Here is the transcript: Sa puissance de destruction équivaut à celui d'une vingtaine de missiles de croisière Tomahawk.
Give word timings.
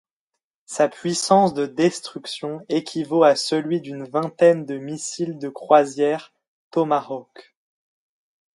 Sa 0.65 0.89
puissance 0.89 1.53
de 1.53 1.67
destruction 1.67 2.65
équivaut 2.69 3.23
à 3.23 3.35
celui 3.35 3.81
d'une 3.81 4.05
vingtaine 4.05 4.65
de 4.65 4.79
missiles 4.79 5.37
de 5.37 5.47
croisière 5.47 6.33
Tomahawk. 6.71 7.55